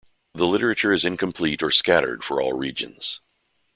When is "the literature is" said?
0.33-1.05